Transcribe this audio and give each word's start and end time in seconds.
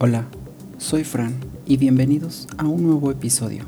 Hola, 0.00 0.26
soy 0.76 1.02
Fran 1.02 1.34
y 1.66 1.76
bienvenidos 1.76 2.46
a 2.56 2.68
un 2.68 2.84
nuevo 2.84 3.10
episodio. 3.10 3.64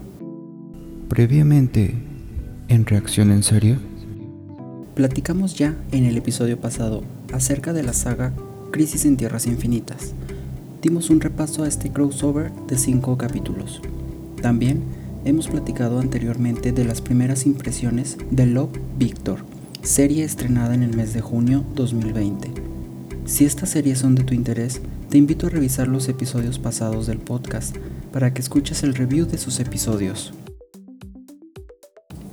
Previamente, 1.08 1.92
en 2.68 2.86
Reacción 2.86 3.32
en 3.32 3.42
Serio, 3.42 3.78
platicamos 4.94 5.56
ya 5.56 5.74
en 5.90 6.04
el 6.04 6.16
episodio 6.16 6.56
pasado 6.60 7.02
acerca 7.32 7.72
de 7.72 7.82
la 7.82 7.92
saga 7.94 8.32
Crisis 8.70 9.06
en 9.06 9.16
Tierras 9.16 9.48
Infinitas. 9.48 10.12
Dimos 10.80 11.10
un 11.10 11.20
repaso 11.20 11.64
a 11.64 11.68
este 11.68 11.90
crossover 11.90 12.52
de 12.68 12.78
5 12.78 13.18
capítulos. 13.18 13.82
También 14.40 14.84
hemos 15.24 15.48
platicado 15.48 15.98
anteriormente 15.98 16.70
de 16.70 16.84
las 16.84 17.00
primeras 17.00 17.44
impresiones 17.44 18.18
de 18.30 18.46
Love 18.46 18.78
Victor, 18.96 19.40
serie 19.82 20.22
estrenada 20.22 20.74
en 20.74 20.84
el 20.84 20.96
mes 20.96 21.12
de 21.12 21.22
junio 21.22 21.64
2020. 21.74 22.59
Si 23.30 23.44
estas 23.44 23.70
series 23.70 24.00
son 24.00 24.16
de 24.16 24.24
tu 24.24 24.34
interés, 24.34 24.80
te 25.08 25.16
invito 25.16 25.46
a 25.46 25.50
revisar 25.50 25.86
los 25.86 26.08
episodios 26.08 26.58
pasados 26.58 27.06
del 27.06 27.18
podcast 27.18 27.76
para 28.12 28.34
que 28.34 28.40
escuches 28.40 28.82
el 28.82 28.92
review 28.92 29.24
de 29.24 29.38
sus 29.38 29.60
episodios. 29.60 30.34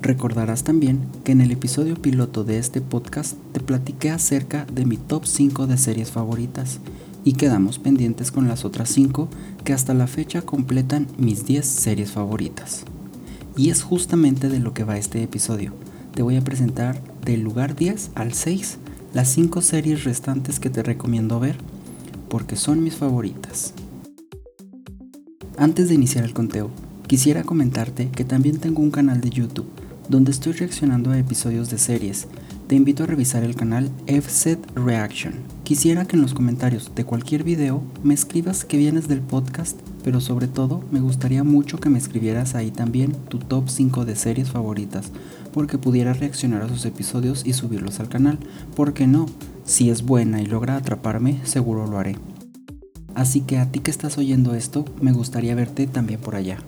Recordarás 0.01 0.63
también 0.63 1.01
que 1.23 1.33
en 1.33 1.41
el 1.41 1.51
episodio 1.51 2.01
piloto 2.01 2.43
de 2.43 2.57
este 2.57 2.81
podcast 2.81 3.37
te 3.51 3.59
platiqué 3.59 4.09
acerca 4.09 4.65
de 4.73 4.87
mi 4.87 4.97
top 4.97 5.27
5 5.27 5.67
de 5.67 5.77
series 5.77 6.09
favoritas 6.09 6.79
y 7.23 7.33
quedamos 7.33 7.77
pendientes 7.77 8.31
con 8.31 8.47
las 8.47 8.65
otras 8.65 8.89
5 8.89 9.29
que 9.63 9.73
hasta 9.73 9.93
la 9.93 10.07
fecha 10.07 10.41
completan 10.41 11.05
mis 11.19 11.45
10 11.45 11.63
series 11.63 12.09
favoritas. 12.09 12.85
Y 13.55 13.69
es 13.69 13.83
justamente 13.83 14.49
de 14.49 14.59
lo 14.59 14.73
que 14.73 14.83
va 14.83 14.97
este 14.97 15.21
episodio. 15.21 15.73
Te 16.15 16.23
voy 16.23 16.37
a 16.37 16.43
presentar 16.43 16.99
del 17.23 17.41
lugar 17.41 17.75
10 17.75 18.13
al 18.15 18.33
6 18.33 18.79
las 19.17 19.29
5 19.29 19.61
series 19.61 20.03
restantes 20.03 20.59
que 20.59 20.69
te 20.69 20.83
recomiendo 20.83 21.39
ver 21.39 21.55
porque 22.29 22.55
son 22.55 22.83
mis 22.83 22.97
favoritas. 22.97 23.73
Antes 25.57 25.89
de 25.89 25.95
iniciar 25.95 26.23
el 26.23 26.35
conteo, 26.35 26.69
quisiera 27.07 27.41
comentarte 27.41 28.09
que 28.11 28.25
también 28.25 28.59
tengo 28.59 28.83
un 28.83 28.91
canal 28.91 29.19
de 29.19 29.31
YouTube 29.31 29.71
donde 30.07 30.29
estoy 30.29 30.53
reaccionando 30.53 31.09
a 31.09 31.17
episodios 31.17 31.71
de 31.71 31.79
series. 31.79 32.27
Te 32.67 32.75
invito 32.75 33.05
a 33.05 33.07
revisar 33.07 33.43
el 33.43 33.55
canal 33.55 33.89
FZ 34.05 34.59
Reaction. 34.75 35.33
Quisiera 35.67 36.05
que 36.05 36.15
en 36.15 36.21
los 36.21 36.33
comentarios 36.33 36.91
de 36.95 37.03
cualquier 37.03 37.43
video 37.43 37.83
me 38.01 38.13
escribas 38.13 38.63
que 38.63 38.77
vienes 38.77 39.09
del 39.09 39.19
podcast, 39.19 39.77
pero 40.01 40.21
sobre 40.21 40.47
todo 40.47 40.81
me 40.91 41.01
gustaría 41.01 41.43
mucho 41.43 41.77
que 41.77 41.89
me 41.89 41.97
escribieras 41.97 42.55
ahí 42.55 42.71
también 42.71 43.11
tu 43.27 43.39
top 43.39 43.67
5 43.67 44.05
de 44.05 44.15
series 44.15 44.49
favoritas, 44.49 45.11
porque 45.51 45.77
pudiera 45.77 46.13
reaccionar 46.13 46.61
a 46.61 46.69
sus 46.69 46.85
episodios 46.85 47.45
y 47.45 47.51
subirlos 47.51 47.99
al 47.99 48.07
canal. 48.07 48.39
¿Por 48.77 48.93
qué 48.93 49.07
no? 49.07 49.25
Si 49.65 49.89
es 49.89 50.03
buena 50.03 50.41
y 50.41 50.45
logra 50.45 50.77
atraparme, 50.77 51.41
seguro 51.43 51.85
lo 51.85 51.97
haré. 51.97 52.15
Así 53.13 53.41
que 53.41 53.57
a 53.57 53.69
ti 53.69 53.81
que 53.81 53.91
estás 53.91 54.17
oyendo 54.17 54.53
esto, 54.53 54.85
me 55.01 55.11
gustaría 55.11 55.53
verte 55.53 55.85
también 55.85 56.21
por 56.21 56.35
allá. 56.35 56.59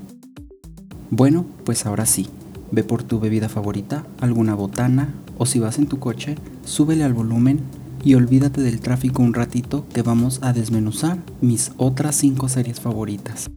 Bueno, 1.09 1.45
pues 1.63 1.85
ahora 1.85 2.05
sí, 2.05 2.27
ve 2.69 2.83
por 2.83 3.03
tu 3.03 3.21
bebida 3.21 3.47
favorita, 3.47 4.05
alguna 4.19 4.55
botana, 4.55 5.13
o 5.37 5.45
si 5.45 5.59
vas 5.59 5.79
en 5.79 5.87
tu 5.87 5.99
coche, 5.99 6.35
súbele 6.65 7.05
al 7.05 7.13
volumen 7.13 7.61
y 8.03 8.15
olvídate 8.15 8.61
del 8.61 8.79
tráfico 8.79 9.21
un 9.21 9.33
ratito 9.33 9.85
que 9.93 10.01
vamos 10.01 10.39
a 10.41 10.53
desmenuzar 10.53 11.19
mis 11.41 11.71
otras 11.77 12.15
5 12.15 12.49
series 12.49 12.79
favoritas. 12.79 13.49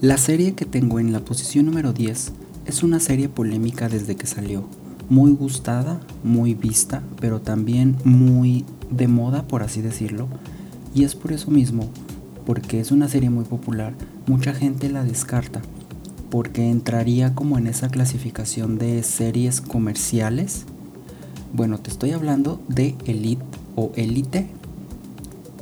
La 0.00 0.18
serie 0.18 0.54
que 0.54 0.66
tengo 0.66 1.00
en 1.00 1.12
la 1.12 1.20
posición 1.20 1.66
número 1.66 1.92
10 1.92 2.32
es 2.66 2.82
una 2.82 3.00
serie 3.00 3.28
polémica 3.28 3.88
desde 3.88 4.16
que 4.16 4.26
salió, 4.26 4.68
muy 5.08 5.32
gustada, 5.32 6.00
muy 6.22 6.54
vista, 6.54 7.02
pero 7.20 7.40
también 7.40 7.96
muy 8.04 8.64
de 8.90 9.08
moda, 9.08 9.46
por 9.46 9.62
así 9.62 9.80
decirlo. 9.80 10.28
Y 10.94 11.04
es 11.04 11.14
por 11.14 11.32
eso 11.32 11.50
mismo, 11.50 11.88
porque 12.46 12.80
es 12.80 12.90
una 12.90 13.08
serie 13.08 13.30
muy 13.30 13.44
popular, 13.44 13.94
mucha 14.26 14.52
gente 14.54 14.90
la 14.90 15.04
descarta, 15.04 15.62
porque 16.30 16.70
entraría 16.70 17.34
como 17.34 17.58
en 17.58 17.66
esa 17.66 17.88
clasificación 17.88 18.78
de 18.78 19.02
series 19.02 19.60
comerciales. 19.60 20.66
Bueno, 21.56 21.78
te 21.78 21.88
estoy 21.88 22.10
hablando 22.10 22.60
de 22.66 22.96
Elite 23.06 23.44
o 23.76 23.92
Elite 23.94 24.48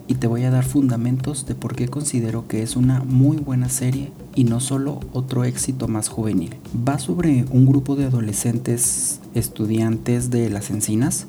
y 0.08 0.14
te 0.14 0.26
voy 0.26 0.44
a 0.44 0.50
dar 0.50 0.64
fundamentos 0.64 1.44
de 1.44 1.54
por 1.54 1.76
qué 1.76 1.86
considero 1.86 2.48
que 2.48 2.62
es 2.62 2.76
una 2.76 3.04
muy 3.04 3.36
buena 3.36 3.68
serie 3.68 4.10
y 4.34 4.44
no 4.44 4.60
solo 4.60 5.00
otro 5.12 5.44
éxito 5.44 5.88
más 5.88 6.08
juvenil. 6.08 6.54
Va 6.88 6.98
sobre 6.98 7.44
un 7.50 7.66
grupo 7.66 7.94
de 7.94 8.06
adolescentes 8.06 9.20
estudiantes 9.34 10.30
de 10.30 10.48
las 10.48 10.70
encinas. 10.70 11.26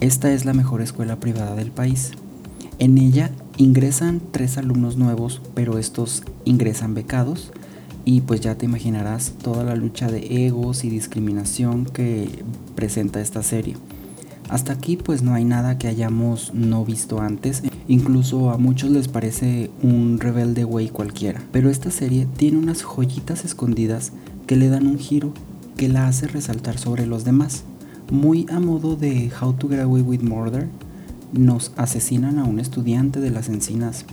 Esta 0.00 0.32
es 0.32 0.46
la 0.46 0.54
mejor 0.54 0.80
escuela 0.80 1.20
privada 1.20 1.54
del 1.54 1.70
país. 1.70 2.12
En 2.78 2.96
ella 2.96 3.30
ingresan 3.58 4.22
tres 4.30 4.56
alumnos 4.56 4.96
nuevos, 4.96 5.42
pero 5.52 5.76
estos 5.76 6.22
ingresan 6.46 6.94
becados. 6.94 7.52
Y 8.06 8.22
pues 8.22 8.40
ya 8.40 8.54
te 8.54 8.64
imaginarás 8.64 9.32
toda 9.42 9.64
la 9.64 9.76
lucha 9.76 10.10
de 10.10 10.46
egos 10.46 10.82
y 10.84 10.88
discriminación 10.88 11.84
que 11.84 12.42
presenta 12.74 13.20
esta 13.20 13.42
serie. 13.42 13.76
Hasta 14.48 14.72
aquí 14.72 14.96
pues 14.96 15.22
no 15.22 15.34
hay 15.34 15.44
nada 15.44 15.78
que 15.78 15.88
hayamos 15.88 16.52
no 16.54 16.84
visto 16.84 17.20
antes, 17.20 17.62
incluso 17.86 18.50
a 18.50 18.56
muchos 18.56 18.90
les 18.90 19.08
parece 19.08 19.70
un 19.82 20.18
rebelde 20.18 20.64
güey 20.64 20.88
cualquiera, 20.88 21.42
pero 21.52 21.68
esta 21.68 21.90
serie 21.90 22.26
tiene 22.36 22.58
unas 22.58 22.82
joyitas 22.82 23.44
escondidas 23.44 24.12
que 24.46 24.56
le 24.56 24.68
dan 24.68 24.86
un 24.86 24.98
giro 24.98 25.34
que 25.76 25.88
la 25.88 26.08
hace 26.08 26.26
resaltar 26.26 26.78
sobre 26.78 27.06
los 27.06 27.24
demás. 27.24 27.64
Muy 28.10 28.46
a 28.50 28.58
modo 28.58 28.96
de 28.96 29.30
How 29.38 29.52
to 29.52 29.68
Get 29.68 29.80
Away 29.80 30.00
with 30.00 30.22
Murder, 30.22 30.66
nos 31.32 31.72
asesinan 31.76 32.38
a 32.38 32.44
un 32.44 32.58
estudiante 32.58 33.20
de 33.20 33.30
las 33.30 33.50
encinas 33.50 34.06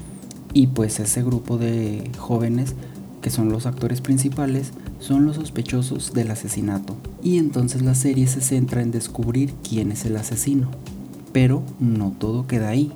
y 0.54 0.68
pues 0.68 1.00
ese 1.00 1.24
grupo 1.24 1.58
de 1.58 2.12
jóvenes 2.18 2.76
que 3.22 3.30
son 3.30 3.52
los 3.52 3.66
actores 3.66 4.02
principales 4.02 4.72
son 5.00 5.26
los 5.26 5.36
sospechosos 5.36 6.14
del 6.14 6.32
asesinato. 6.32 6.96
Y 7.24 7.38
entonces 7.38 7.82
la 7.82 7.96
serie 7.96 8.28
se 8.28 8.42
centra 8.42 8.82
en 8.82 8.92
descubrir 8.92 9.54
quién 9.68 9.92
es 9.92 10.06
el 10.06 10.18
asesino. 10.18 10.70
Pero 11.34 11.64
no 11.80 12.14
todo 12.18 12.48
queda 12.48 12.70
ahí, 12.70 12.92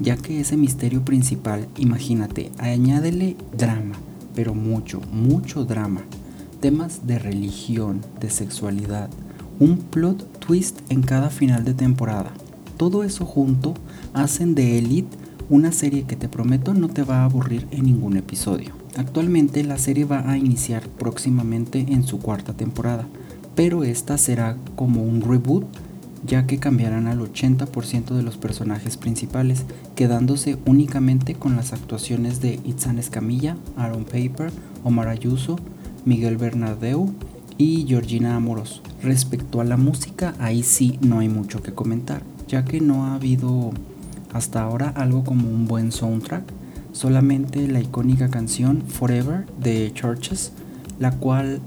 ya 0.00 0.16
que 0.16 0.40
ese 0.40 0.56
misterio 0.56 1.04
principal, 1.04 1.68
imagínate, 1.76 2.50
añádele 2.58 3.36
drama, 3.56 3.96
pero 4.34 4.54
mucho, 4.54 5.00
mucho 5.12 5.64
drama. 5.64 6.02
Temas 6.60 7.06
de 7.06 7.18
religión, 7.18 8.02
de 8.20 8.30
sexualidad, 8.30 9.08
un 9.60 9.78
plot 9.78 10.38
twist 10.38 10.80
en 10.88 11.02
cada 11.02 11.30
final 11.30 11.64
de 11.64 11.74
temporada. 11.74 12.32
Todo 12.76 13.02
eso 13.04 13.24
junto 13.24 13.74
hacen 14.12 14.54
de 14.54 14.78
Elite 14.78 15.16
una 15.50 15.72
serie 15.72 16.04
que 16.04 16.16
te 16.16 16.28
prometo 16.28 16.74
no 16.74 16.88
te 16.88 17.02
va 17.02 17.20
a 17.20 17.24
aburrir 17.24 17.66
en 17.70 17.84
ningún 17.84 18.16
episodio. 18.16 18.72
Actualmente 18.98 19.62
la 19.62 19.78
serie 19.78 20.04
va 20.04 20.28
a 20.28 20.36
iniciar 20.36 20.88
próximamente 20.88 21.86
en 21.88 22.02
su 22.02 22.18
cuarta 22.18 22.52
temporada, 22.52 23.06
pero 23.54 23.84
esta 23.84 24.18
será 24.18 24.56
como 24.74 25.04
un 25.04 25.22
reboot 25.22 25.66
ya 26.26 26.48
que 26.48 26.58
cambiarán 26.58 27.06
al 27.06 27.20
80% 27.20 28.16
de 28.16 28.24
los 28.24 28.36
personajes 28.36 28.96
principales, 28.96 29.64
quedándose 29.94 30.58
únicamente 30.66 31.34
con 31.34 31.54
las 31.54 31.72
actuaciones 31.72 32.40
de 32.40 32.58
Itzan 32.64 32.98
Escamilla, 32.98 33.56
Aaron 33.76 34.04
Paper, 34.04 34.50
Omar 34.82 35.06
Ayuso, 35.06 35.60
Miguel 36.04 36.36
Bernardeu 36.36 37.12
y 37.56 37.86
Georgina 37.86 38.34
Amoros. 38.34 38.82
Respecto 39.00 39.60
a 39.60 39.64
la 39.64 39.76
música, 39.76 40.34
ahí 40.40 40.64
sí 40.64 40.98
no 41.00 41.20
hay 41.20 41.28
mucho 41.28 41.62
que 41.62 41.72
comentar, 41.72 42.22
ya 42.48 42.64
que 42.64 42.80
no 42.80 43.04
ha 43.04 43.14
habido 43.14 43.70
hasta 44.32 44.62
ahora 44.62 44.88
algo 44.88 45.22
como 45.22 45.48
un 45.48 45.68
buen 45.68 45.92
soundtrack, 45.92 46.57
solamente 46.92 47.66
la 47.68 47.80
icónica 47.80 48.28
canción 48.28 48.82
Forever 48.86 49.46
de 49.60 49.92
Churches, 49.94 50.52
la 50.98 51.12
cual 51.12 51.60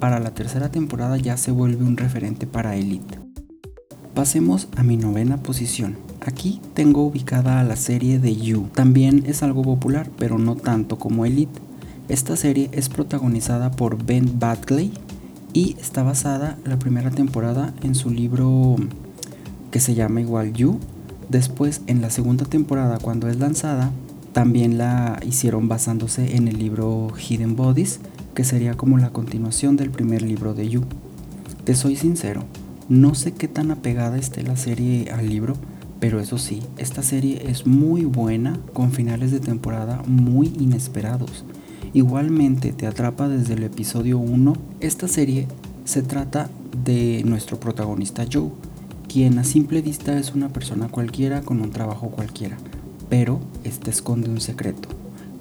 para 0.00 0.20
la 0.20 0.30
tercera 0.30 0.70
temporada 0.70 1.16
ya 1.16 1.36
se 1.36 1.50
vuelve 1.50 1.84
un 1.84 1.96
referente 1.96 2.46
para 2.46 2.76
Elite. 2.76 3.18
Pasemos 4.14 4.68
a 4.76 4.82
mi 4.82 4.96
novena 4.96 5.38
posición. 5.38 5.96
Aquí 6.20 6.60
tengo 6.74 7.06
ubicada 7.06 7.60
a 7.60 7.64
la 7.64 7.76
serie 7.76 8.18
de 8.18 8.34
You. 8.34 8.68
También 8.74 9.24
es 9.26 9.42
algo 9.42 9.62
popular, 9.62 10.10
pero 10.18 10.38
no 10.38 10.56
tanto 10.56 10.98
como 10.98 11.26
Elite. 11.26 11.60
Esta 12.08 12.36
serie 12.36 12.70
es 12.72 12.88
protagonizada 12.88 13.70
por 13.70 14.04
Ben 14.04 14.38
Badgley 14.38 14.92
y 15.52 15.76
está 15.80 16.02
basada 16.02 16.58
la 16.64 16.78
primera 16.78 17.10
temporada 17.10 17.74
en 17.82 17.94
su 17.94 18.10
libro 18.10 18.76
que 19.70 19.80
se 19.80 19.94
llama 19.94 20.20
igual 20.20 20.52
You. 20.52 20.78
Después, 21.28 21.82
en 21.86 22.00
la 22.00 22.10
segunda 22.10 22.44
temporada, 22.44 22.98
cuando 22.98 23.28
es 23.28 23.38
lanzada, 23.38 23.90
también 24.36 24.76
la 24.76 25.18
hicieron 25.26 25.66
basándose 25.66 26.36
en 26.36 26.46
el 26.46 26.58
libro 26.58 27.08
Hidden 27.16 27.56
Bodies, 27.56 28.00
que 28.34 28.44
sería 28.44 28.74
como 28.74 28.98
la 28.98 29.08
continuación 29.08 29.76
del 29.76 29.88
primer 29.88 30.20
libro 30.20 30.52
de 30.52 30.68
You. 30.68 30.82
Te 31.64 31.74
soy 31.74 31.96
sincero, 31.96 32.44
no 32.90 33.14
sé 33.14 33.32
qué 33.32 33.48
tan 33.48 33.70
apegada 33.70 34.18
esté 34.18 34.42
la 34.42 34.56
serie 34.56 35.10
al 35.10 35.30
libro, 35.30 35.54
pero 36.00 36.20
eso 36.20 36.36
sí, 36.36 36.60
esta 36.76 37.02
serie 37.02 37.44
es 37.48 37.66
muy 37.66 38.04
buena 38.04 38.60
con 38.74 38.92
finales 38.92 39.30
de 39.30 39.40
temporada 39.40 40.02
muy 40.06 40.48
inesperados. 40.60 41.46
Igualmente 41.94 42.74
te 42.74 42.86
atrapa 42.86 43.30
desde 43.30 43.54
el 43.54 43.62
episodio 43.62 44.18
1. 44.18 44.52
Esta 44.80 45.08
serie 45.08 45.46
se 45.86 46.02
trata 46.02 46.50
de 46.84 47.22
nuestro 47.24 47.58
protagonista 47.58 48.26
Joe, 48.30 48.50
quien 49.08 49.38
a 49.38 49.44
simple 49.44 49.80
vista 49.80 50.18
es 50.18 50.34
una 50.34 50.50
persona 50.50 50.88
cualquiera 50.88 51.40
con 51.40 51.62
un 51.62 51.70
trabajo 51.70 52.10
cualquiera, 52.10 52.58
pero 53.08 53.40
este 53.64 53.90
esconde 53.90 54.28
un 54.28 54.40
secreto, 54.40 54.88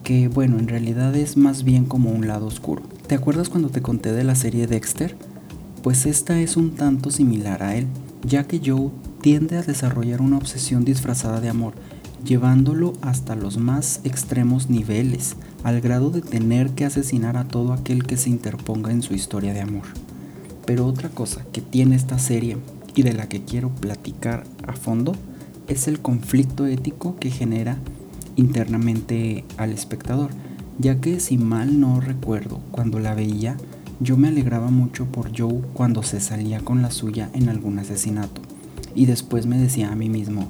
que 0.03 0.27
bueno, 0.27 0.59
en 0.59 0.67
realidad 0.67 1.15
es 1.15 1.37
más 1.37 1.63
bien 1.63 1.85
como 1.85 2.11
un 2.11 2.27
lado 2.27 2.45
oscuro. 2.45 2.83
¿Te 3.07 3.15
acuerdas 3.15 3.49
cuando 3.49 3.69
te 3.69 3.81
conté 3.81 4.11
de 4.11 4.23
la 4.23 4.35
serie 4.35 4.67
Dexter? 4.67 5.15
Pues 5.83 6.05
esta 6.05 6.39
es 6.39 6.57
un 6.57 6.71
tanto 6.71 7.11
similar 7.11 7.63
a 7.63 7.75
él, 7.75 7.87
ya 8.23 8.45
que 8.45 8.61
Joe 8.63 8.89
tiende 9.21 9.57
a 9.57 9.63
desarrollar 9.63 10.21
una 10.21 10.37
obsesión 10.37 10.85
disfrazada 10.85 11.41
de 11.41 11.49
amor, 11.49 11.73
llevándolo 12.23 12.93
hasta 13.01 13.35
los 13.35 13.57
más 13.57 14.01
extremos 14.03 14.69
niveles, 14.69 15.35
al 15.63 15.81
grado 15.81 16.09
de 16.09 16.21
tener 16.21 16.71
que 16.71 16.85
asesinar 16.85 17.37
a 17.37 17.47
todo 17.47 17.73
aquel 17.73 18.05
que 18.05 18.17
se 18.17 18.29
interponga 18.29 18.91
en 18.91 19.01
su 19.01 19.13
historia 19.13 19.53
de 19.53 19.61
amor. 19.61 19.85
Pero 20.65 20.85
otra 20.87 21.09
cosa 21.09 21.45
que 21.51 21.61
tiene 21.61 21.95
esta 21.95 22.17
serie 22.17 22.57
y 22.95 23.03
de 23.03 23.13
la 23.13 23.29
que 23.29 23.43
quiero 23.43 23.69
platicar 23.69 24.45
a 24.65 24.73
fondo 24.73 25.13
es 25.67 25.87
el 25.87 25.99
conflicto 25.99 26.65
ético 26.65 27.15
que 27.17 27.31
genera 27.31 27.77
internamente 28.35 29.45
al 29.57 29.71
espectador, 29.71 30.29
ya 30.77 30.99
que 30.99 31.19
si 31.19 31.37
mal 31.37 31.79
no 31.79 32.01
recuerdo, 32.01 32.59
cuando 32.71 32.99
la 32.99 33.15
veía, 33.15 33.57
yo 33.99 34.17
me 34.17 34.27
alegraba 34.27 34.69
mucho 34.69 35.05
por 35.05 35.37
Joe 35.37 35.61
cuando 35.73 36.03
se 36.03 36.19
salía 36.19 36.59
con 36.59 36.81
la 36.81 36.91
suya 36.91 37.29
en 37.33 37.49
algún 37.49 37.79
asesinato, 37.79 38.41
y 38.93 39.05
después 39.05 39.45
me 39.45 39.57
decía 39.57 39.91
a 39.91 39.95
mí 39.95 40.09
mismo, 40.09 40.47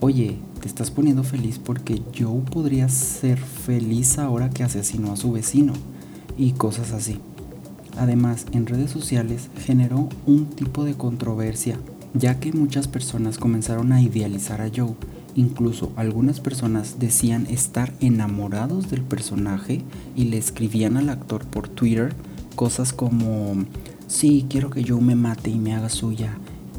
oye, 0.00 0.38
te 0.60 0.68
estás 0.68 0.90
poniendo 0.90 1.22
feliz 1.22 1.58
porque 1.58 2.02
Joe 2.18 2.40
podría 2.42 2.88
ser 2.88 3.38
feliz 3.38 4.18
ahora 4.18 4.50
que 4.50 4.64
asesinó 4.64 5.12
a 5.12 5.16
su 5.16 5.32
vecino, 5.32 5.72
y 6.36 6.52
cosas 6.52 6.92
así. 6.92 7.18
Además, 7.96 8.46
en 8.50 8.66
redes 8.66 8.90
sociales 8.90 9.50
generó 9.64 10.08
un 10.26 10.46
tipo 10.46 10.84
de 10.84 10.94
controversia 10.94 11.78
ya 12.14 12.38
que 12.38 12.52
muchas 12.52 12.88
personas 12.88 13.38
comenzaron 13.38 13.92
a 13.92 14.00
idealizar 14.00 14.60
a 14.60 14.70
Joe. 14.74 14.94
Incluso 15.34 15.92
algunas 15.96 16.40
personas 16.40 17.00
decían 17.00 17.46
estar 17.50 17.92
enamorados 18.00 18.88
del 18.88 19.02
personaje 19.02 19.82
y 20.14 20.24
le 20.24 20.38
escribían 20.38 20.96
al 20.96 21.08
actor 21.08 21.44
por 21.44 21.68
Twitter 21.68 22.14
cosas 22.54 22.92
como, 22.92 23.64
sí, 24.06 24.46
quiero 24.48 24.70
que 24.70 24.84
Joe 24.86 25.00
me 25.00 25.16
mate 25.16 25.50
y 25.50 25.58
me 25.58 25.74
haga 25.74 25.88
suya. 25.88 26.38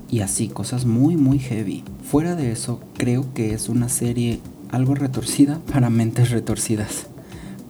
Y 0.09 0.21
así, 0.21 0.47
cosas 0.47 0.85
muy, 0.85 1.17
muy 1.17 1.39
heavy. 1.39 1.83
Fuera 2.09 2.35
de 2.35 2.51
eso, 2.51 2.79
creo 2.93 3.33
que 3.33 3.53
es 3.53 3.67
una 3.67 3.89
serie 3.89 4.39
algo 4.71 4.95
retorcida 4.95 5.59
para 5.71 5.89
mentes 5.89 6.29
retorcidas. 6.29 7.07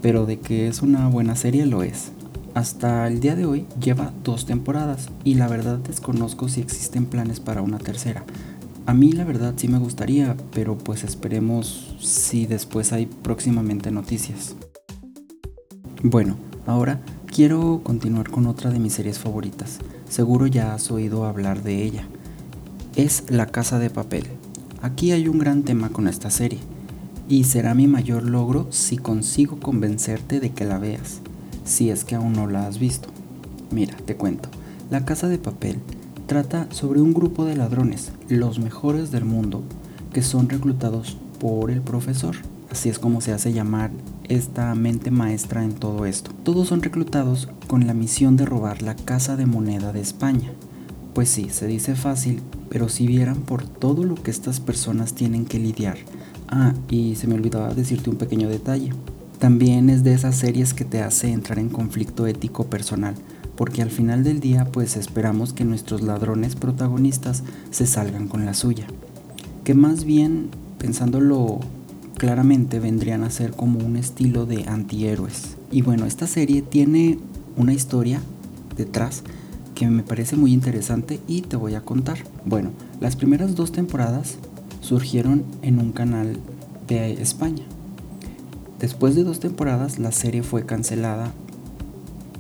Pero 0.02 0.28
de 0.28 0.40
que 0.40 0.68
es 0.68 0.84
una 0.84 1.08
buena 1.08 1.36
serie 1.36 1.66
lo 1.66 1.82
es. 1.82 2.12
Hasta 2.56 3.06
el 3.10 3.20
día 3.20 3.36
de 3.36 3.46
hoy 3.46 3.66
lleva 3.82 4.14
dos 4.24 4.46
temporadas 4.46 5.10
y 5.26 5.36
la 5.36 5.50
verdad 5.50 5.78
desconozco 5.78 6.48
si 6.48 6.62
existen 6.62 7.06
planes 7.06 7.42
para 7.42 7.62
una 7.62 7.80
tercera. 7.80 8.24
A 8.86 8.94
mí 8.94 9.12
la 9.12 9.26
verdad 9.26 9.56
sí 9.58 9.68
me 9.68 9.78
gustaría, 9.78 10.38
pero 10.54 10.78
pues 10.78 11.04
esperemos 11.04 11.98
si 12.00 12.46
después 12.46 12.94
hay 12.94 13.08
próximamente 13.08 13.92
noticias. 13.92 14.56
Bueno, 16.02 16.38
ahora 16.66 17.02
quiero 17.26 17.82
continuar 17.84 18.30
con 18.30 18.48
otra 18.48 18.72
de 18.72 18.80
mis 18.80 18.94
series 18.94 19.20
favoritas. 19.20 19.80
Seguro 20.08 20.48
ya 20.48 20.74
has 20.74 20.90
oído 20.92 21.26
hablar 21.26 21.62
de 21.62 21.84
ella. 21.84 22.08
Es 22.96 23.26
La 23.28 23.48
Casa 23.48 23.80
de 23.80 23.90
Papel. 23.90 24.28
Aquí 24.82 25.12
hay 25.12 25.28
un 25.28 25.40
gran 25.40 25.64
tema 25.64 25.90
con 25.90 26.08
esta 26.08 26.30
serie 26.30 26.60
y 27.28 27.44
será 27.44 27.74
mi 27.74 27.88
mayor 27.88 28.24
logro 28.24 28.68
si 28.70 28.96
consigo 28.96 29.60
convencerte 29.60 30.40
de 30.40 30.52
que 30.52 30.64
la 30.64 30.78
veas 30.78 31.20
si 31.66 31.90
es 31.90 32.06
que 32.06 32.16
aún 32.16 32.34
no 32.34 32.48
la 32.48 32.68
has 32.68 32.80
visto. 32.80 33.10
Mira, 33.72 33.98
te 34.06 34.16
cuento. 34.16 34.48
La 34.90 35.04
Casa 35.04 35.28
de 35.28 35.38
Papel 35.38 35.80
trata 36.28 36.68
sobre 36.72 37.02
un 37.02 37.14
grupo 37.14 37.44
de 37.44 37.58
ladrones, 37.58 38.12
los 38.30 38.60
mejores 38.60 39.12
del 39.12 39.26
mundo, 39.26 39.64
que 40.14 40.22
son 40.22 40.48
reclutados 40.48 41.18
por 41.40 41.72
el 41.72 41.82
profesor. 41.82 42.36
Así 42.72 42.90
es 42.90 43.00
como 43.00 43.22
se 43.22 43.32
hace 43.32 43.54
llamar 43.54 43.92
esta 44.28 44.74
mente 44.76 45.12
maestra 45.12 45.64
en 45.64 45.74
todo 45.74 46.06
esto. 46.06 46.32
Todos 46.44 46.68
son 46.68 46.82
reclutados 46.82 47.50
con 47.68 47.88
la 47.88 47.94
misión 47.94 48.38
de 48.38 48.46
robar 48.46 48.82
la 48.82 48.96
Casa 48.96 49.36
de 49.36 49.46
Moneda 49.46 49.92
de 49.92 50.02
España. 50.02 50.52
Pues 51.14 51.30
sí, 51.30 51.50
se 51.50 51.68
dice 51.68 51.96
fácil, 51.96 52.42
pero 52.70 52.90
si 52.90 53.08
vieran 53.08 53.38
por 53.38 53.64
todo 53.66 54.04
lo 54.04 54.16
que 54.16 54.32
estas 54.32 54.60
personas 54.60 55.14
tienen 55.14 55.46
que 55.46 55.60
lidiar. 55.60 55.98
Ah, 56.48 56.74
y 56.90 57.16
se 57.16 57.28
me 57.28 57.36
olvidaba 57.36 57.74
decirte 57.74 58.10
un 58.10 58.18
pequeño 58.18 58.50
detalle. 58.50 58.92
También 59.40 59.90
es 59.90 60.04
de 60.04 60.14
esas 60.14 60.36
series 60.38 60.74
que 60.74 60.86
te 60.86 61.02
hace 61.02 61.32
entrar 61.32 61.60
en 61.60 61.70
conflicto 61.70 62.26
ético 62.26 62.66
personal, 62.68 63.16
porque 63.58 63.82
al 63.82 63.92
final 63.92 64.24
del 64.24 64.40
día 64.40 64.66
pues 64.72 64.96
esperamos 64.96 65.52
que 65.52 65.66
nuestros 65.66 66.02
ladrones 66.02 66.56
protagonistas 66.56 67.44
se 67.70 67.86
salgan 67.86 68.28
con 68.28 68.46
la 68.46 68.54
suya, 68.54 68.88
que 69.66 69.74
más 69.74 70.06
bien, 70.06 70.50
pensándolo 70.78 71.60
claramente, 72.18 72.80
vendrían 72.80 73.24
a 73.24 73.30
ser 73.30 73.52
como 73.52 73.80
un 73.80 73.98
estilo 73.98 74.46
de 74.46 74.66
antihéroes. 74.68 75.58
Y 75.70 75.82
bueno, 75.82 76.06
esta 76.06 76.28
serie 76.28 76.62
tiene 76.62 77.20
una 77.58 77.74
historia 77.74 78.22
detrás 78.78 79.24
que 79.76 79.88
me 79.88 80.04
parece 80.04 80.38
muy 80.38 80.54
interesante 80.54 81.20
y 81.28 81.42
te 81.42 81.58
voy 81.58 81.76
a 81.76 81.82
contar. 81.82 82.20
Bueno, 82.46 82.72
las 83.02 83.18
primeras 83.18 83.56
dos 83.56 83.74
temporadas 83.74 84.38
surgieron 84.80 85.44
en 85.62 85.80
un 85.80 85.92
canal 85.92 86.40
de 86.88 87.22
España 87.22 87.64
Después 88.86 89.16
de 89.16 89.24
dos 89.24 89.40
temporadas, 89.40 89.98
la 89.98 90.12
serie 90.12 90.44
fue 90.44 90.68
cancelada, 90.68 91.32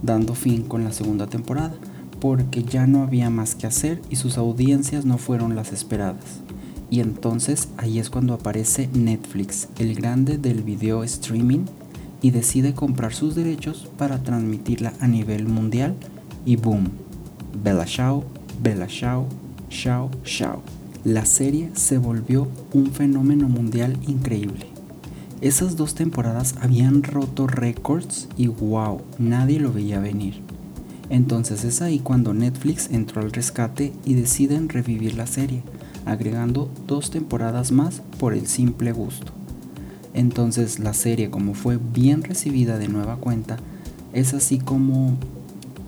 dando 0.03 0.35
fin 0.35 0.61
con 0.61 0.83
la 0.83 0.91
segunda 0.91 1.25
temporada, 1.25 1.73
porque 2.21 2.63
ya 2.63 2.85
no 2.85 3.01
había 3.01 3.31
más 3.31 3.55
que 3.55 3.65
hacer 3.65 3.99
y 4.11 4.17
sus 4.17 4.37
audiencias 4.37 5.05
no 5.05 5.17
fueron 5.17 5.55
las 5.55 5.73
esperadas. 5.73 6.41
Y 6.91 6.99
entonces 6.99 7.69
ahí 7.77 7.97
es 7.97 8.11
cuando 8.11 8.35
aparece 8.35 8.91
Netflix, 8.93 9.69
el 9.79 9.95
grande 9.95 10.37
del 10.37 10.61
video 10.61 11.03
streaming, 11.03 11.65
y 12.21 12.29
decide 12.29 12.75
comprar 12.75 13.15
sus 13.15 13.33
derechos 13.33 13.89
para 13.97 14.21
transmitirla 14.21 14.93
a 14.99 15.07
nivel 15.07 15.47
mundial 15.47 15.95
y 16.45 16.57
boom, 16.57 16.91
Bella 17.63 17.85
Shao, 17.87 18.23
Bella 18.61 18.85
Shao, 18.87 19.25
Shao, 19.71 20.11
Shao. 20.23 20.61
La 21.03 21.25
serie 21.25 21.71
se 21.73 21.97
volvió 21.97 22.47
un 22.71 22.91
fenómeno 22.91 23.49
mundial 23.49 23.97
increíble. 24.07 24.74
Esas 25.41 25.75
dos 25.75 25.95
temporadas 25.95 26.55
habían 26.61 27.03
roto 27.03 27.45
récords 27.45 28.29
y 28.37 28.47
wow, 28.47 29.01
nadie 29.19 29.59
lo 29.59 29.73
veía 29.73 29.99
venir. 29.99 30.41
Entonces 31.09 31.65
es 31.65 31.81
ahí 31.81 31.99
cuando 31.99 32.33
Netflix 32.33 32.89
entró 32.89 33.21
al 33.21 33.33
rescate 33.33 33.91
y 34.05 34.13
deciden 34.13 34.69
revivir 34.69 35.15
la 35.15 35.27
serie, 35.27 35.61
agregando 36.05 36.71
dos 36.87 37.11
temporadas 37.11 37.73
más 37.73 38.01
por 38.17 38.33
el 38.33 38.47
simple 38.47 38.93
gusto. 38.93 39.33
Entonces 40.13 40.79
la 40.79 40.93
serie 40.93 41.29
como 41.29 41.53
fue 41.53 41.77
bien 41.93 42.23
recibida 42.23 42.77
de 42.77 42.87
nueva 42.87 43.17
cuenta, 43.17 43.57
es 44.13 44.33
así 44.33 44.57
como 44.57 45.17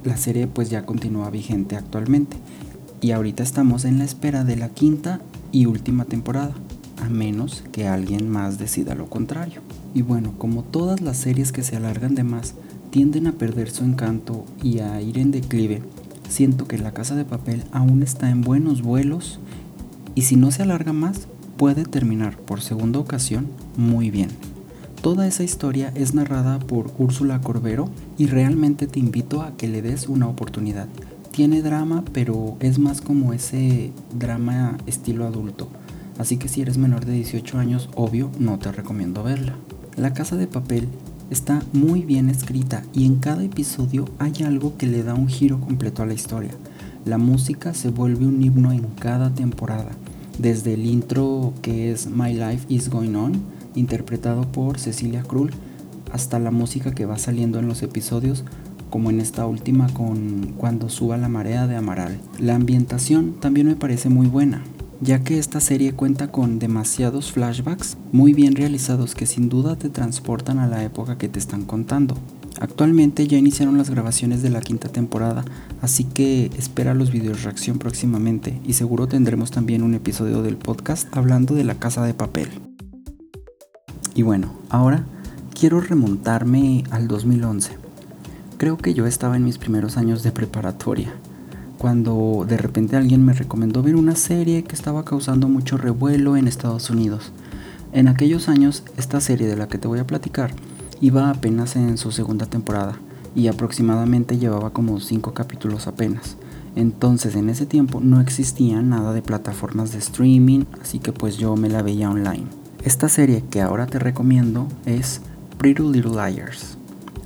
la 0.04 0.18
serie 0.18 0.48
pues 0.48 0.70
ya 0.70 0.86
continúa 0.86 1.30
vigente 1.30 1.78
actualmente. 1.78 2.36
Y 3.00 3.12
ahorita 3.12 3.44
estamos 3.44 3.86
en 3.86 4.00
la 4.00 4.04
espera 4.04 4.44
de 4.44 4.58
la 4.58 4.70
quinta 4.70 5.22
y 5.54 5.68
última 5.68 6.04
temporada 6.04 6.54
a 6.98 7.10
menos 7.10 7.64
que 7.72 7.88
alguien 7.88 8.30
más 8.30 8.58
decida 8.58 8.96
lo 8.96 9.08
contrario. 9.08 9.62
Y 9.94 10.02
bueno, 10.02 10.34
como 10.38 10.64
todas 10.64 11.02
las 11.02 11.18
series 11.18 11.52
que 11.52 11.64
se 11.64 11.76
alargan 11.76 12.16
de 12.16 12.24
más 12.24 12.54
tienden 12.90 13.28
a 13.28 13.34
perder 13.34 13.70
su 13.70 13.84
encanto 13.84 14.46
y 14.64 14.80
a 14.80 15.02
ir 15.02 15.18
en 15.18 15.32
declive, 15.32 15.82
siento 16.30 16.68
que 16.68 16.78
La 16.78 16.94
Casa 16.94 17.16
de 17.16 17.26
Papel 17.26 17.64
aún 17.72 18.04
está 18.04 18.30
en 18.30 18.42
buenos 18.42 18.82
vuelos 18.82 19.40
y 20.16 20.24
si 20.24 20.36
no 20.36 20.52
se 20.52 20.64
alarga 20.64 20.94
más, 20.94 21.28
puede 21.58 21.86
terminar 21.86 22.38
por 22.38 22.62
segunda 22.62 23.00
ocasión 23.00 23.48
muy 23.76 24.10
bien. 24.10 24.30
Toda 25.02 25.28
esa 25.28 25.44
historia 25.44 25.92
es 25.96 26.14
narrada 26.14 26.60
por 26.60 26.92
Úrsula 26.98 27.40
Corbero 27.42 27.90
y 28.18 28.26
realmente 28.26 28.88
te 28.88 29.00
invito 29.00 29.42
a 29.42 29.56
que 29.56 29.68
le 29.68 29.82
des 29.82 30.08
una 30.08 30.28
oportunidad. 30.28 30.88
Tiene 31.32 31.62
drama, 31.62 32.04
pero 32.14 32.58
es 32.60 32.80
más 32.80 33.00
como 33.00 33.32
ese 33.32 33.92
drama 34.18 34.78
estilo 34.88 35.28
adulto 35.28 35.70
así 36.18 36.38
que 36.38 36.48
si 36.48 36.62
eres 36.62 36.78
menor 36.78 37.06
de 37.06 37.14
18 37.14 37.58
años, 37.60 37.90
obvio, 37.96 38.32
no 38.40 38.60
te 38.60 38.72
recomiendo 38.72 39.24
verla. 39.24 39.56
La 39.96 40.14
Casa 40.14 40.36
de 40.36 40.48
Papel 40.48 40.88
está 41.30 41.62
muy 41.74 42.02
bien 42.02 42.30
escrita 42.30 42.84
y 42.94 43.06
en 43.06 43.16
cada 43.16 43.44
episodio 43.44 44.06
hay 44.20 44.44
algo 44.44 44.78
que 44.78 44.88
le 44.88 45.04
da 45.04 45.14
un 45.14 45.28
giro 45.28 45.60
completo 45.60 46.04
a 46.04 46.06
la 46.06 46.14
historia. 46.14 46.52
La 47.06 47.18
música 47.18 47.74
se 47.74 47.90
vuelve 47.90 48.26
un 48.26 48.42
himno 48.42 48.72
en 48.72 48.84
cada 49.00 49.34
temporada, 49.34 49.92
desde 50.40 50.74
el 50.74 50.86
intro 50.86 51.54
que 51.62 51.92
es 51.92 52.08
My 52.08 52.34
Life 52.34 52.66
is 52.70 52.90
Going 52.90 53.16
On, 53.16 53.34
interpretado 53.76 54.44
por 54.52 54.80
Cecilia 54.80 55.24
Krull, 55.24 55.52
hasta 56.12 56.40
la 56.40 56.52
música 56.52 56.94
que 56.94 57.06
va 57.06 57.18
saliendo 57.18 57.60
en 57.60 57.68
los 57.68 57.84
episodios, 57.84 58.44
como 58.90 59.10
en 59.10 59.20
esta 59.20 59.46
última 59.46 59.88
con 59.94 60.54
Cuando 60.58 60.90
suba 60.90 61.18
la 61.18 61.28
marea 61.28 61.68
de 61.68 61.76
Amaral. 61.76 62.20
La 62.40 62.56
ambientación 62.56 63.36
también 63.40 63.68
me 63.68 63.76
parece 63.76 64.10
muy 64.10 64.28
buena, 64.28 64.64
ya 65.02 65.24
que 65.24 65.38
esta 65.38 65.60
serie 65.60 65.94
cuenta 65.94 66.32
con 66.32 66.60
demasiados 66.60 67.32
flashbacks 67.32 67.98
muy 68.12 68.34
bien 68.34 68.56
realizados 68.56 69.16
que 69.16 69.26
sin 69.26 69.50
duda 69.50 69.76
te 69.76 69.90
transportan 69.90 70.60
a 70.60 70.68
la 70.68 70.84
época 70.84 71.18
que 71.18 71.30
te 71.30 71.40
están 71.40 71.64
contando. 71.66 72.18
Actualmente 72.60 73.28
ya 73.28 73.38
iniciaron 73.38 73.78
las 73.78 73.92
grabaciones 73.92 74.42
de 74.42 74.50
la 74.50 74.62
quinta 74.62 74.90
temporada, 74.90 75.46
así 75.82 76.04
que 76.04 76.50
espera 76.58 76.96
los 76.96 77.12
videos 77.12 77.44
reacción 77.44 77.78
próximamente 77.78 78.60
y 78.66 78.74
seguro 78.74 79.08
tendremos 79.08 79.52
también 79.52 79.84
un 79.84 79.94
episodio 79.94 80.42
del 80.42 80.58
podcast 80.58 81.08
hablando 81.16 81.54
de 81.54 81.64
la 81.64 81.76
casa 81.76 82.04
de 82.04 82.16
papel. 82.16 82.50
Y 84.16 84.24
bueno, 84.24 84.54
ahora 84.70 85.06
quiero 85.54 85.80
remontarme 85.80 86.84
al 86.90 87.08
2011. 87.08 87.74
Creo 88.58 88.78
que 88.78 88.96
yo 88.96 89.06
estaba 89.06 89.36
en 89.36 89.44
mis 89.44 89.60
primeros 89.60 89.98
años 89.98 90.24
de 90.24 90.32
preparatoria, 90.32 91.14
cuando 91.78 92.46
de 92.48 92.58
repente 92.58 92.96
alguien 92.96 93.24
me 93.24 93.34
recomendó 93.34 93.84
ver 93.84 93.96
una 93.96 94.16
serie 94.16 94.64
que 94.64 94.76
estaba 94.76 95.06
causando 95.06 95.48
mucho 95.48 95.78
revuelo 95.78 96.36
en 96.36 96.48
Estados 96.48 96.90
Unidos. 96.90 97.32
En 97.94 98.08
aquellos 98.08 98.50
años, 98.50 98.84
esta 98.98 99.22
serie 99.22 99.48
de 99.48 99.56
la 99.56 99.68
que 99.68 99.78
te 99.78 99.88
voy 99.88 100.00
a 100.00 100.08
platicar 100.08 100.52
iba 101.00 101.30
apenas 101.30 101.76
en 101.76 101.98
su 101.98 102.12
segunda 102.12 102.46
temporada 102.46 102.98
y 103.36 103.48
aproximadamente 103.48 104.38
llevaba 104.38 104.72
como 104.72 105.00
5 105.00 105.34
capítulos 105.34 105.88
apenas. 105.88 106.38
Entonces 106.76 107.36
en 107.36 107.50
ese 107.50 107.66
tiempo 107.66 108.02
no 108.02 108.22
existía 108.22 108.82
nada 108.82 109.14
de 109.14 109.22
plataformas 109.22 109.92
de 109.92 110.00
streaming, 110.00 110.66
así 110.82 111.00
que 111.00 111.12
pues 111.12 111.38
yo 111.38 111.56
me 111.56 111.70
la 111.70 111.82
veía 111.82 112.10
online. 112.10 112.46
Esta 112.84 113.10
serie 113.10 113.44
que 113.50 113.62
ahora 113.62 113.88
te 113.88 114.00
recomiendo 114.00 114.68
es 114.86 115.22
Pretty 115.58 115.84
Little 115.84 116.12
Liars. 116.12 116.78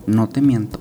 No 0.08 0.30
te 0.30 0.42
miento, 0.42 0.80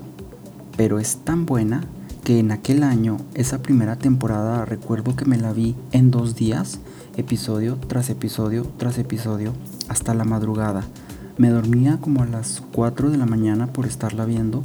pero 0.77 0.99
es 0.99 1.17
tan 1.17 1.45
buena 1.45 1.83
que 2.31 2.39
en 2.39 2.51
aquel 2.51 2.83
año, 2.83 3.17
esa 3.33 3.61
primera 3.61 3.97
temporada, 3.97 4.63
recuerdo 4.63 5.17
que 5.17 5.25
me 5.25 5.35
la 5.35 5.51
vi 5.51 5.75
en 5.91 6.11
dos 6.11 6.33
días, 6.33 6.79
episodio 7.17 7.75
tras 7.89 8.09
episodio 8.09 8.65
tras 8.77 8.97
episodio, 8.99 9.51
hasta 9.89 10.13
la 10.13 10.23
madrugada. 10.23 10.85
Me 11.37 11.49
dormía 11.49 11.97
como 11.99 12.23
a 12.23 12.27
las 12.27 12.63
4 12.71 13.09
de 13.09 13.17
la 13.17 13.25
mañana 13.25 13.67
por 13.67 13.85
estarla 13.85 14.23
viendo, 14.23 14.61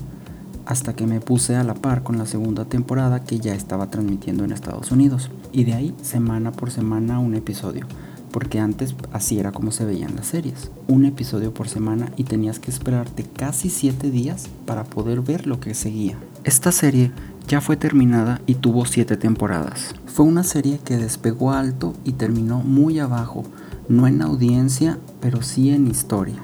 hasta 0.65 0.95
que 0.95 1.09
me 1.09 1.21
puse 1.21 1.57
a 1.57 1.65
la 1.65 1.75
par 1.75 2.05
con 2.05 2.19
la 2.19 2.27
segunda 2.27 2.67
temporada 2.67 3.25
que 3.25 3.41
ya 3.41 3.53
estaba 3.53 3.91
transmitiendo 3.91 4.45
en 4.45 4.53
Estados 4.53 4.93
Unidos. 4.93 5.33
Y 5.51 5.65
de 5.65 5.75
ahí, 5.75 5.95
semana 6.03 6.53
por 6.53 6.71
semana, 6.71 7.19
un 7.19 7.35
episodio 7.35 7.89
porque 8.37 8.61
antes 8.61 8.95
así 9.13 9.39
era 9.39 9.51
como 9.51 9.73
se 9.73 9.87
veían 9.87 10.15
las 10.15 10.27
series. 10.27 10.71
Un 10.89 11.07
episodio 11.07 11.55
por 11.55 11.71
semana 11.71 12.13
y 12.19 12.25
tenías 12.25 12.59
que 12.59 12.71
esperarte 12.71 13.25
casi 13.25 13.71
7 13.71 14.11
días 14.11 14.49
para 14.67 14.85
poder 14.85 15.23
ver 15.23 15.47
lo 15.47 15.59
que 15.59 15.73
seguía. 15.73 16.19
Esta 16.45 16.71
serie 16.71 17.13
ya 17.47 17.61
fue 17.61 17.77
terminada 17.77 18.41
y 18.47 18.57
tuvo 18.57 18.87
7 18.87 19.17
temporadas. 19.17 19.95
Fue 20.07 20.27
una 20.27 20.43
serie 20.43 20.81
que 20.85 20.97
despegó 20.97 21.53
alto 21.53 21.95
y 22.05 22.13
terminó 22.13 22.61
muy 22.61 22.99
abajo, 22.99 23.45
no 23.89 24.07
en 24.07 24.23
audiencia, 24.23 24.99
pero 25.21 25.43
sí 25.43 25.71
en 25.71 25.87
historia. 25.87 26.43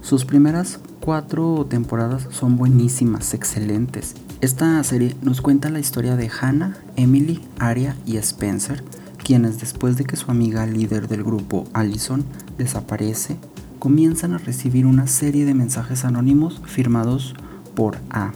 Sus 0.00 0.24
primeras 0.24 0.80
4 1.00 1.66
temporadas 1.68 2.26
son 2.30 2.56
buenísimas, 2.56 3.34
excelentes. 3.34 4.14
Esta 4.40 4.82
serie 4.82 5.14
nos 5.20 5.42
cuenta 5.42 5.68
la 5.68 5.80
historia 5.80 6.16
de 6.16 6.30
Hannah, 6.30 6.78
Emily, 6.96 7.42
Aria 7.58 7.96
y 8.06 8.16
Spencer, 8.16 8.82
quienes 9.22 9.60
después 9.60 9.96
de 9.96 10.04
que 10.04 10.16
su 10.16 10.30
amiga 10.30 10.66
líder 10.66 11.08
del 11.08 11.22
grupo, 11.22 11.66
Allison, 11.74 12.24
desaparece, 12.56 13.36
comienzan 13.78 14.32
a 14.32 14.38
recibir 14.38 14.86
una 14.86 15.06
serie 15.06 15.44
de 15.44 15.54
mensajes 15.54 16.04
anónimos 16.04 16.62
firmados 16.64 17.34
por 17.74 17.98
A. 18.10 18.32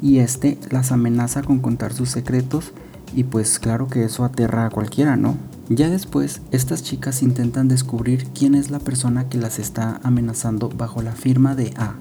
Y 0.00 0.18
este 0.18 0.58
las 0.70 0.92
amenaza 0.92 1.42
con 1.42 1.58
contar 1.58 1.92
sus 1.92 2.10
secretos 2.10 2.72
y 3.14 3.24
pues 3.24 3.58
claro 3.58 3.88
que 3.88 4.04
eso 4.04 4.24
aterra 4.24 4.66
a 4.66 4.70
cualquiera, 4.70 5.16
¿no? 5.16 5.36
Ya 5.68 5.90
después, 5.90 6.40
estas 6.50 6.82
chicas 6.82 7.22
intentan 7.22 7.68
descubrir 7.68 8.26
quién 8.34 8.54
es 8.54 8.70
la 8.70 8.78
persona 8.78 9.28
que 9.28 9.38
las 9.38 9.58
está 9.58 10.00
amenazando 10.02 10.68
bajo 10.70 11.02
la 11.02 11.12
firma 11.12 11.54
de 11.54 11.74
A. 11.76 11.94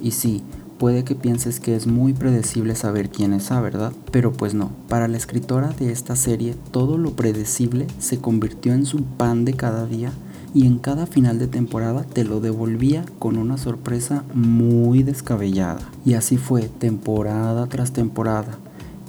Y 0.00 0.12
sí, 0.12 0.42
Puede 0.78 1.04
que 1.04 1.14
pienses 1.14 1.60
que 1.60 1.76
es 1.76 1.86
muy 1.86 2.12
predecible 2.14 2.74
saber 2.74 3.08
quién 3.08 3.32
es 3.32 3.52
A, 3.52 3.60
¿verdad? 3.60 3.92
Pero 4.10 4.32
pues 4.32 4.54
no, 4.54 4.72
para 4.88 5.06
la 5.06 5.16
escritora 5.16 5.68
de 5.68 5.92
esta 5.92 6.16
serie 6.16 6.56
todo 6.72 6.98
lo 6.98 7.12
predecible 7.12 7.86
se 7.98 8.18
convirtió 8.18 8.72
en 8.72 8.84
su 8.84 9.02
pan 9.04 9.44
de 9.44 9.54
cada 9.54 9.86
día 9.86 10.12
y 10.54 10.66
en 10.66 10.78
cada 10.78 11.06
final 11.06 11.40
de 11.40 11.48
temporada 11.48 12.04
te 12.04 12.24
lo 12.24 12.40
devolvía 12.40 13.04
con 13.18 13.36
una 13.36 13.58
sorpresa 13.58 14.22
muy 14.32 15.02
descabellada. 15.02 15.80
Y 16.04 16.14
así 16.14 16.36
fue, 16.36 16.68
temporada 16.68 17.66
tras 17.66 17.92
temporada. 17.92 18.56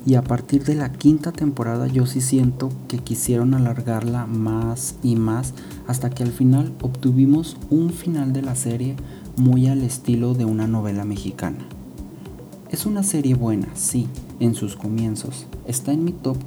Y 0.07 0.15
a 0.15 0.23
partir 0.23 0.63
de 0.65 0.75
la 0.75 0.91
quinta 0.91 1.31
temporada 1.31 1.87
yo 1.87 2.05
sí 2.07 2.19
siento 2.19 2.71
que 2.87 2.97
quisieron 2.97 3.53
alargarla 3.53 4.25
más 4.25 4.95
y 5.03 5.15
más 5.15 5.53
hasta 5.87 6.09
que 6.09 6.23
al 6.23 6.31
final 6.31 6.73
obtuvimos 6.81 7.57
un 7.69 7.91
final 7.91 8.33
de 8.33 8.41
la 8.41 8.55
serie 8.55 8.95
muy 9.37 9.67
al 9.67 9.83
estilo 9.83 10.33
de 10.33 10.45
una 10.45 10.67
novela 10.67 11.05
mexicana. 11.05 11.59
Es 12.69 12.85
una 12.85 13.03
serie 13.03 13.35
buena, 13.35 13.67
sí, 13.75 14.07
en 14.39 14.55
sus 14.55 14.75
comienzos. 14.75 15.45
Está 15.65 15.91
en 15.91 16.03
mi 16.03 16.11
top 16.11 16.37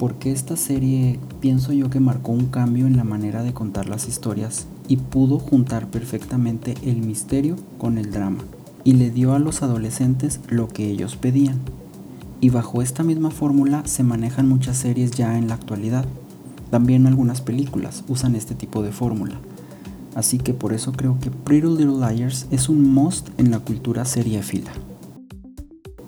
porque 0.00 0.32
esta 0.32 0.56
serie 0.56 1.20
pienso 1.40 1.74
yo 1.74 1.90
que 1.90 2.00
marcó 2.00 2.32
un 2.32 2.46
cambio 2.46 2.86
en 2.86 2.96
la 2.96 3.04
manera 3.04 3.42
de 3.42 3.52
contar 3.52 3.86
las 3.86 4.08
historias 4.08 4.66
y 4.88 4.96
pudo 4.96 5.38
juntar 5.38 5.90
perfectamente 5.90 6.74
el 6.82 7.02
misterio 7.02 7.56
con 7.76 7.98
el 7.98 8.10
drama 8.10 8.42
y 8.82 8.94
le 8.94 9.10
dio 9.10 9.34
a 9.34 9.38
los 9.38 9.62
adolescentes 9.62 10.40
lo 10.48 10.68
que 10.68 10.88
ellos 10.90 11.16
pedían. 11.16 11.60
Y 12.40 12.48
bajo 12.48 12.80
esta 12.80 13.02
misma 13.02 13.30
fórmula 13.30 13.82
se 13.84 14.02
manejan 14.02 14.48
muchas 14.48 14.78
series 14.78 15.10
ya 15.10 15.36
en 15.36 15.48
la 15.48 15.54
actualidad. 15.56 16.06
También 16.70 17.06
algunas 17.06 17.42
películas 17.42 18.02
usan 18.08 18.36
este 18.36 18.54
tipo 18.54 18.82
de 18.82 18.92
fórmula. 18.92 19.38
Así 20.14 20.38
que 20.38 20.54
por 20.54 20.72
eso 20.72 20.92
creo 20.92 21.18
que 21.20 21.30
Pretty 21.30 21.66
Little 21.66 21.98
Liars 21.98 22.46
es 22.50 22.70
un 22.70 22.90
must 22.90 23.28
en 23.36 23.50
la 23.50 23.58
cultura 23.58 24.06
seriéfila. 24.06 24.72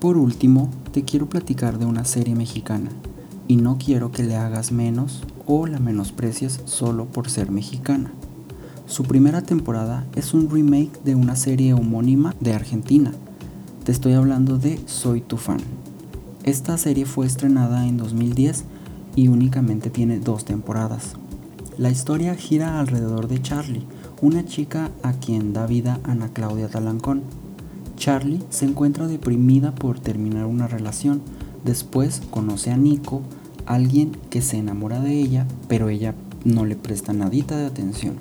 Por 0.00 0.16
último, 0.16 0.70
te 0.92 1.02
quiero 1.02 1.28
platicar 1.28 1.78
de 1.78 1.84
una 1.84 2.06
serie 2.06 2.34
mexicana, 2.34 2.88
y 3.48 3.56
no 3.56 3.78
quiero 3.78 4.12
que 4.12 4.22
le 4.22 4.36
hagas 4.36 4.72
menos 4.72 5.22
o 5.46 5.66
la 5.66 5.78
menosprecies 5.78 6.60
solo 6.64 7.06
por 7.06 7.28
ser 7.28 7.50
mexicana. 7.50 8.12
Su 8.86 9.04
primera 9.04 9.42
temporada 9.42 10.06
es 10.14 10.34
un 10.34 10.50
remake 10.50 11.02
de 11.04 11.14
una 11.14 11.36
serie 11.36 11.72
homónima 11.72 12.34
de 12.40 12.54
Argentina. 12.54 13.12
Te 13.84 13.92
estoy 13.92 14.12
hablando 14.12 14.58
de 14.58 14.80
Soy 14.86 15.20
tu 15.20 15.36
fan. 15.36 15.60
Esta 16.44 16.76
serie 16.76 17.06
fue 17.06 17.26
estrenada 17.26 17.86
en 17.86 17.96
2010 17.96 18.64
y 19.16 19.28
únicamente 19.28 19.90
tiene 19.90 20.18
dos 20.18 20.44
temporadas. 20.44 21.14
La 21.78 21.90
historia 21.90 22.34
gira 22.34 22.80
alrededor 22.80 23.28
de 23.28 23.40
Charlie, 23.40 23.86
una 24.20 24.44
chica 24.44 24.90
a 25.02 25.14
quien 25.14 25.52
da 25.52 25.66
vida 25.66 26.00
Ana 26.04 26.28
Claudia 26.28 26.68
Talancón. 26.68 27.22
Charlie 27.96 28.42
se 28.50 28.66
encuentra 28.66 29.06
deprimida 29.06 29.74
por 29.74 30.00
terminar 30.00 30.46
una 30.46 30.68
relación. 30.68 31.22
Después 31.64 32.22
conoce 32.30 32.70
a 32.70 32.76
Nico, 32.76 33.22
alguien 33.66 34.16
que 34.30 34.42
se 34.42 34.58
enamora 34.58 35.00
de 35.00 35.18
ella, 35.20 35.46
pero 35.68 35.88
ella 35.88 36.14
no 36.44 36.64
le 36.64 36.76
presta 36.76 37.12
nadita 37.12 37.56
de 37.56 37.66
atención. 37.66 38.16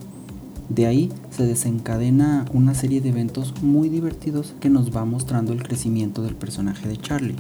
De 0.70 0.86
ahí 0.86 1.12
se 1.32 1.46
desencadena 1.46 2.46
una 2.54 2.74
serie 2.76 3.02
de 3.02 3.10
eventos 3.10 3.62
muy 3.62 3.90
divertidos 3.90 4.54
que 4.60 4.70
nos 4.70 4.96
va 4.96 5.04
mostrando 5.06 5.52
el 5.54 5.64
crecimiento 5.64 6.22
del 6.22 6.36
personaje 6.36 6.88
de 6.88 6.98
Charlie. 6.98 7.36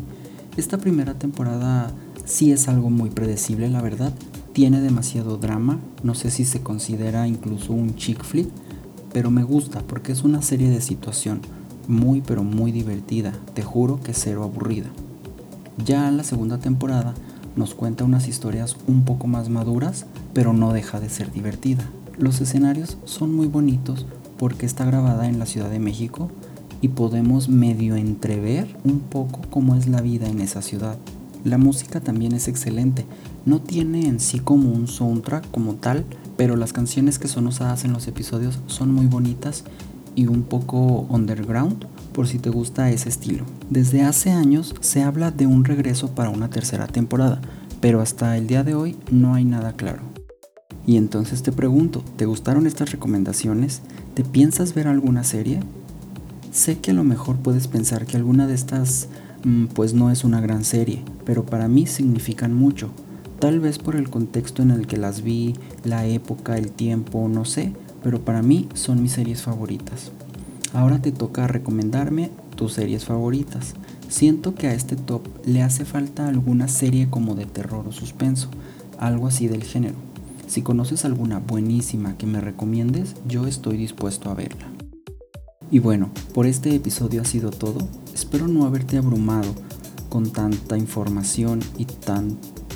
Esta 0.57 0.77
primera 0.77 1.13
temporada 1.13 1.91
sí 2.25 2.51
es 2.51 2.67
algo 2.67 2.89
muy 2.89 3.09
predecible, 3.09 3.69
la 3.69 3.81
verdad, 3.81 4.13
tiene 4.53 4.81
demasiado 4.81 5.37
drama, 5.37 5.79
no 6.03 6.13
sé 6.13 6.29
si 6.29 6.43
se 6.43 6.61
considera 6.61 7.27
incluso 7.27 7.71
un 7.71 7.95
chick 7.95 8.21
flick, 8.23 8.49
pero 9.13 9.31
me 9.31 9.43
gusta 9.43 9.81
porque 9.81 10.11
es 10.11 10.23
una 10.23 10.41
serie 10.41 10.69
de 10.69 10.81
situación 10.81 11.39
muy 11.87 12.21
pero 12.21 12.43
muy 12.43 12.71
divertida, 12.71 13.33
te 13.53 13.63
juro 13.63 14.01
que 14.01 14.13
cero 14.13 14.43
aburrida. 14.43 14.89
Ya 15.77 16.09
la 16.11 16.23
segunda 16.23 16.57
temporada 16.57 17.13
nos 17.55 17.73
cuenta 17.73 18.03
unas 18.03 18.27
historias 18.27 18.77
un 18.87 19.03
poco 19.03 19.27
más 19.27 19.49
maduras, 19.49 20.05
pero 20.33 20.53
no 20.53 20.73
deja 20.73 20.99
de 20.99 21.09
ser 21.09 21.31
divertida. 21.31 21.83
Los 22.17 22.39
escenarios 22.41 22.97
son 23.05 23.35
muy 23.35 23.47
bonitos 23.47 24.05
porque 24.37 24.65
está 24.65 24.85
grabada 24.85 25.27
en 25.27 25.39
la 25.39 25.45
Ciudad 25.45 25.69
de 25.69 25.79
México 25.79 26.29
y 26.81 26.89
podemos 26.89 27.49
medio 27.49 27.95
entrever 27.95 28.75
un 28.83 28.99
poco 28.99 29.41
cómo 29.49 29.75
es 29.75 29.87
la 29.87 30.01
vida 30.01 30.27
en 30.27 30.41
esa 30.41 30.61
ciudad. 30.61 30.97
La 31.43 31.57
música 31.57 31.99
también 31.99 32.33
es 32.33 32.47
excelente. 32.47 33.05
No 33.45 33.61
tiene 33.61 34.07
en 34.07 34.19
sí 34.19 34.39
como 34.39 34.71
un 34.71 34.87
soundtrack 34.87 35.49
como 35.51 35.75
tal, 35.75 36.05
pero 36.37 36.55
las 36.55 36.73
canciones 36.73 37.17
que 37.17 37.27
son 37.27 37.47
usadas 37.47 37.83
en 37.85 37.93
los 37.93 38.07
episodios 38.07 38.59
son 38.67 38.93
muy 38.93 39.07
bonitas 39.07 39.63
y 40.15 40.27
un 40.27 40.43
poco 40.43 41.07
underground 41.09 41.85
por 42.13 42.27
si 42.27 42.39
te 42.39 42.49
gusta 42.49 42.89
ese 42.91 43.09
estilo. 43.09 43.45
Desde 43.69 44.03
hace 44.03 44.31
años 44.31 44.75
se 44.81 45.03
habla 45.03 45.31
de 45.31 45.47
un 45.47 45.65
regreso 45.65 46.13
para 46.15 46.29
una 46.29 46.49
tercera 46.49 46.87
temporada, 46.87 47.41
pero 47.79 48.01
hasta 48.01 48.37
el 48.37 48.47
día 48.47 48.63
de 48.63 48.75
hoy 48.75 48.97
no 49.09 49.33
hay 49.33 49.45
nada 49.45 49.73
claro. 49.73 50.01
Y 50.85 50.97
entonces 50.97 51.43
te 51.43 51.51
pregunto, 51.51 52.03
¿te 52.17 52.25
gustaron 52.25 52.67
estas 52.67 52.91
recomendaciones? 52.91 53.81
¿Te 54.13 54.23
piensas 54.23 54.73
ver 54.73 54.87
alguna 54.87 55.23
serie? 55.23 55.59
Sé 56.51 56.79
que 56.79 56.91
a 56.91 56.95
lo 56.95 57.03
mejor 57.03 57.37
puedes 57.37 57.67
pensar 57.67 58.05
que 58.05 58.17
alguna 58.17 58.47
de 58.47 58.55
estas 58.55 59.07
Mm, 59.43 59.67
pues 59.67 59.93
no 59.93 60.11
es 60.11 60.23
una 60.23 60.39
gran 60.39 60.63
serie, 60.63 61.03
pero 61.25 61.45
para 61.45 61.67
mí 61.67 61.87
significan 61.87 62.53
mucho. 62.53 62.89
Tal 63.39 63.59
vez 63.59 63.79
por 63.79 63.95
el 63.95 64.09
contexto 64.09 64.61
en 64.61 64.69
el 64.69 64.85
que 64.85 64.97
las 64.97 65.23
vi, 65.23 65.55
la 65.83 66.05
época, 66.05 66.57
el 66.57 66.71
tiempo, 66.71 67.27
no 67.27 67.43
sé, 67.45 67.73
pero 68.03 68.23
para 68.23 68.41
mí 68.41 68.67
son 68.73 69.01
mis 69.01 69.13
series 69.13 69.41
favoritas. 69.41 70.11
Ahora 70.73 71.01
te 71.01 71.11
toca 71.11 71.47
recomendarme 71.47 72.31
tus 72.55 72.73
series 72.73 73.05
favoritas. 73.05 73.73
Siento 74.07 74.55
que 74.55 74.67
a 74.67 74.73
este 74.73 74.95
top 74.95 75.27
le 75.45 75.63
hace 75.63 75.85
falta 75.85 76.27
alguna 76.27 76.67
serie 76.67 77.09
como 77.09 77.35
de 77.35 77.45
terror 77.45 77.87
o 77.87 77.91
suspenso, 77.91 78.49
algo 78.97 79.27
así 79.27 79.47
del 79.47 79.63
género. 79.63 79.95
Si 80.47 80.61
conoces 80.61 81.05
alguna 81.05 81.39
buenísima 81.39 82.17
que 82.17 82.25
me 82.25 82.41
recomiendes, 82.41 83.15
yo 83.27 83.47
estoy 83.47 83.77
dispuesto 83.77 84.29
a 84.29 84.33
verla. 84.33 84.67
Y 85.71 85.79
bueno, 85.79 86.09
por 86.33 86.45
este 86.45 86.75
episodio 86.75 87.21
ha 87.21 87.25
sido 87.25 87.51
todo. 87.51 87.87
Espero 88.13 88.47
no 88.49 88.65
haberte 88.65 88.97
abrumado 88.97 89.55
con 90.09 90.31
tanta 90.31 90.77
información 90.77 91.61
y 91.77 91.85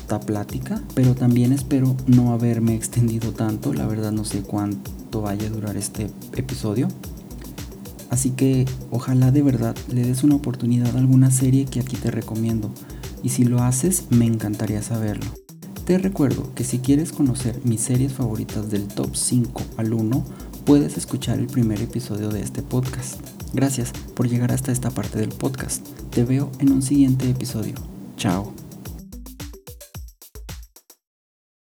tanta 0.05 0.25
plática, 0.25 0.81
pero 0.93 1.15
también 1.15 1.51
espero 1.51 1.95
no 2.07 2.31
haberme 2.31 2.75
extendido 2.75 3.31
tanto. 3.31 3.73
La 3.73 3.87
verdad 3.87 4.11
no 4.11 4.23
sé 4.23 4.41
cuánto 4.41 5.21
vaya 5.21 5.47
a 5.47 5.49
durar 5.49 5.77
este 5.77 6.09
episodio. 6.35 6.87
Así 8.09 8.31
que 8.31 8.65
ojalá 8.91 9.31
de 9.31 9.41
verdad 9.41 9.75
le 9.91 10.03
des 10.03 10.23
una 10.23 10.35
oportunidad 10.35 10.95
a 10.95 10.99
alguna 10.99 11.31
serie 11.31 11.65
que 11.65 11.79
aquí 11.79 11.95
te 11.95 12.11
recomiendo. 12.11 12.71
Y 13.23 13.29
si 13.29 13.43
lo 13.45 13.63
haces, 13.63 14.05
me 14.11 14.25
encantaría 14.25 14.81
saberlo. 14.83 15.25
Te 15.85 15.97
recuerdo 15.97 16.53
que 16.53 16.63
si 16.63 16.79
quieres 16.79 17.11
conocer 17.11 17.59
mis 17.63 17.81
series 17.81 18.13
favoritas 18.13 18.69
del 18.69 18.87
top 18.87 19.15
5 19.15 19.61
al 19.77 19.93
1, 19.93 20.23
puedes 20.65 20.97
escuchar 20.97 21.39
el 21.39 21.47
primer 21.47 21.81
episodio 21.81 22.29
de 22.29 22.41
este 22.41 22.61
podcast. 22.61 23.19
Gracias 23.53 23.91
por 24.15 24.27
llegar 24.27 24.51
hasta 24.51 24.71
esta 24.71 24.91
parte 24.91 25.19
del 25.19 25.29
podcast. 25.29 25.85
Te 26.11 26.23
veo 26.23 26.51
en 26.59 26.71
un 26.71 26.81
siguiente 26.81 27.29
episodio. 27.29 27.75
Chao. 28.17 28.64